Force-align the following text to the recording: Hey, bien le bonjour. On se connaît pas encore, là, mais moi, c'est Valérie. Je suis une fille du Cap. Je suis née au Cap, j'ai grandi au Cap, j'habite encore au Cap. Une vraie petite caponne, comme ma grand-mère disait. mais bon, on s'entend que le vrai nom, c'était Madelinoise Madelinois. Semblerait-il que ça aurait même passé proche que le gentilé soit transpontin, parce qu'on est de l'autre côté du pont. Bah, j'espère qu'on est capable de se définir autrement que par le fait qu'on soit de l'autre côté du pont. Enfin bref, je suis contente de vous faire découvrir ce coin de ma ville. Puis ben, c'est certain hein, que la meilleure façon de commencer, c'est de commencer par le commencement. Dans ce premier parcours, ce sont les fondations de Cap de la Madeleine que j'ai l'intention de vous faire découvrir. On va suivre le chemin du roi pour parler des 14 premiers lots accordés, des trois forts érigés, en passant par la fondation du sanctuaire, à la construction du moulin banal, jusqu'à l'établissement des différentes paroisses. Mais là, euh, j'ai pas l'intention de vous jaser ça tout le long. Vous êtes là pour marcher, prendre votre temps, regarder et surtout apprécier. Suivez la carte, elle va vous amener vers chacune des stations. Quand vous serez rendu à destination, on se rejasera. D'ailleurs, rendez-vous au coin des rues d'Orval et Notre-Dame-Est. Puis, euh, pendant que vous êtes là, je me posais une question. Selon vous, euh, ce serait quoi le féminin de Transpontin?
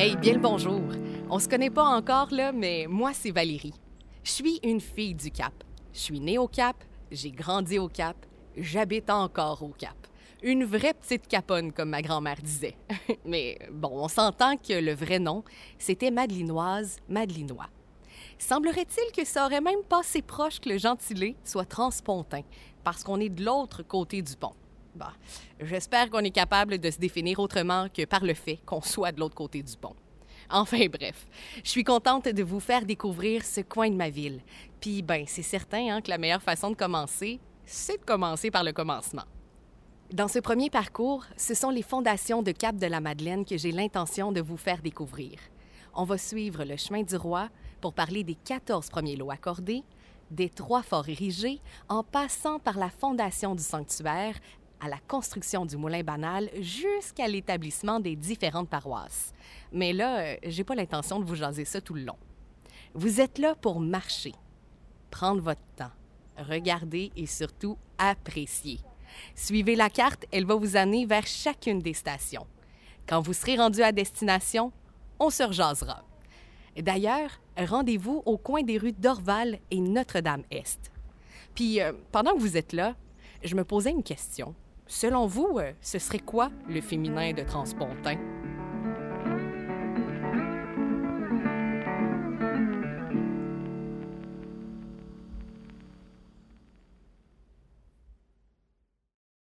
Hey, 0.00 0.14
bien 0.14 0.34
le 0.34 0.38
bonjour. 0.38 0.80
On 1.28 1.40
se 1.40 1.48
connaît 1.48 1.70
pas 1.70 1.82
encore, 1.82 2.28
là, 2.30 2.52
mais 2.52 2.86
moi, 2.88 3.10
c'est 3.12 3.32
Valérie. 3.32 3.74
Je 4.22 4.30
suis 4.30 4.60
une 4.62 4.80
fille 4.80 5.16
du 5.16 5.32
Cap. 5.32 5.52
Je 5.92 5.98
suis 5.98 6.20
née 6.20 6.38
au 6.38 6.46
Cap, 6.46 6.76
j'ai 7.10 7.32
grandi 7.32 7.80
au 7.80 7.88
Cap, 7.88 8.14
j'habite 8.56 9.10
encore 9.10 9.60
au 9.64 9.70
Cap. 9.70 9.96
Une 10.40 10.64
vraie 10.64 10.94
petite 10.94 11.26
caponne, 11.26 11.72
comme 11.72 11.88
ma 11.88 12.00
grand-mère 12.00 12.40
disait. 12.40 12.76
mais 13.24 13.58
bon, 13.72 13.90
on 13.92 14.06
s'entend 14.06 14.56
que 14.56 14.74
le 14.74 14.94
vrai 14.94 15.18
nom, 15.18 15.42
c'était 15.80 16.12
Madelinoise 16.12 16.98
Madelinois. 17.08 17.68
Semblerait-il 18.38 19.10
que 19.10 19.26
ça 19.26 19.46
aurait 19.46 19.60
même 19.60 19.82
passé 19.82 20.22
proche 20.22 20.60
que 20.60 20.68
le 20.68 20.78
gentilé 20.78 21.34
soit 21.42 21.64
transpontin, 21.64 22.42
parce 22.84 23.02
qu'on 23.02 23.18
est 23.18 23.30
de 23.30 23.44
l'autre 23.44 23.82
côté 23.82 24.22
du 24.22 24.36
pont. 24.36 24.54
Bah, 24.98 25.12
j'espère 25.60 26.10
qu'on 26.10 26.18
est 26.24 26.32
capable 26.32 26.78
de 26.78 26.90
se 26.90 26.98
définir 26.98 27.38
autrement 27.38 27.86
que 27.88 28.04
par 28.04 28.24
le 28.24 28.34
fait 28.34 28.58
qu'on 28.66 28.82
soit 28.82 29.12
de 29.12 29.20
l'autre 29.20 29.36
côté 29.36 29.62
du 29.62 29.76
pont. 29.76 29.94
Enfin 30.50 30.86
bref, 30.88 31.26
je 31.62 31.70
suis 31.70 31.84
contente 31.84 32.26
de 32.26 32.42
vous 32.42 32.58
faire 32.58 32.84
découvrir 32.84 33.44
ce 33.44 33.60
coin 33.60 33.90
de 33.90 33.94
ma 33.94 34.10
ville. 34.10 34.40
Puis 34.80 35.02
ben, 35.02 35.24
c'est 35.28 35.42
certain 35.42 35.88
hein, 35.88 36.00
que 36.00 36.10
la 36.10 36.18
meilleure 36.18 36.42
façon 36.42 36.70
de 36.70 36.74
commencer, 36.74 37.38
c'est 37.64 38.00
de 38.00 38.04
commencer 38.04 38.50
par 38.50 38.64
le 38.64 38.72
commencement. 38.72 39.24
Dans 40.12 40.26
ce 40.26 40.40
premier 40.40 40.70
parcours, 40.70 41.24
ce 41.36 41.54
sont 41.54 41.70
les 41.70 41.82
fondations 41.82 42.42
de 42.42 42.50
Cap 42.50 42.76
de 42.76 42.86
la 42.86 43.00
Madeleine 43.00 43.44
que 43.44 43.58
j'ai 43.58 43.72
l'intention 43.72 44.32
de 44.32 44.40
vous 44.40 44.56
faire 44.56 44.82
découvrir. 44.82 45.38
On 45.94 46.04
va 46.04 46.18
suivre 46.18 46.64
le 46.64 46.76
chemin 46.76 47.02
du 47.02 47.14
roi 47.16 47.50
pour 47.80 47.92
parler 47.92 48.24
des 48.24 48.34
14 48.34 48.88
premiers 48.88 49.16
lots 49.16 49.30
accordés, 49.30 49.84
des 50.30 50.48
trois 50.48 50.82
forts 50.82 51.08
érigés, 51.08 51.60
en 51.88 52.02
passant 52.02 52.58
par 52.58 52.78
la 52.78 52.90
fondation 52.90 53.54
du 53.54 53.62
sanctuaire, 53.62 54.34
à 54.80 54.88
la 54.88 54.98
construction 55.08 55.66
du 55.66 55.76
moulin 55.76 56.02
banal, 56.02 56.50
jusqu'à 56.60 57.28
l'établissement 57.28 58.00
des 58.00 58.16
différentes 58.16 58.68
paroisses. 58.68 59.32
Mais 59.72 59.92
là, 59.92 60.18
euh, 60.18 60.36
j'ai 60.44 60.64
pas 60.64 60.74
l'intention 60.74 61.18
de 61.20 61.24
vous 61.24 61.34
jaser 61.34 61.64
ça 61.64 61.80
tout 61.80 61.94
le 61.94 62.02
long. 62.02 62.16
Vous 62.94 63.20
êtes 63.20 63.38
là 63.38 63.54
pour 63.54 63.80
marcher, 63.80 64.32
prendre 65.10 65.40
votre 65.42 65.60
temps, 65.76 65.90
regarder 66.36 67.12
et 67.16 67.26
surtout 67.26 67.76
apprécier. 67.98 68.80
Suivez 69.34 69.76
la 69.76 69.90
carte, 69.90 70.26
elle 70.32 70.46
va 70.46 70.54
vous 70.54 70.76
amener 70.76 71.06
vers 71.06 71.26
chacune 71.26 71.80
des 71.80 71.94
stations. 71.94 72.46
Quand 73.06 73.20
vous 73.20 73.32
serez 73.32 73.56
rendu 73.56 73.82
à 73.82 73.92
destination, 73.92 74.72
on 75.18 75.30
se 75.30 75.42
rejasera. 75.42 76.04
D'ailleurs, 76.76 77.40
rendez-vous 77.56 78.22
au 78.24 78.36
coin 78.36 78.62
des 78.62 78.78
rues 78.78 78.92
d'Orval 78.92 79.58
et 79.70 79.80
Notre-Dame-Est. 79.80 80.92
Puis, 81.54 81.80
euh, 81.80 81.92
pendant 82.12 82.34
que 82.34 82.38
vous 82.38 82.56
êtes 82.56 82.72
là, 82.72 82.94
je 83.42 83.54
me 83.56 83.64
posais 83.64 83.90
une 83.90 84.02
question. 84.02 84.54
Selon 84.90 85.26
vous, 85.26 85.58
euh, 85.58 85.72
ce 85.82 85.98
serait 85.98 86.18
quoi 86.18 86.50
le 86.66 86.80
féminin 86.80 87.34
de 87.34 87.42
Transpontin? 87.42 88.16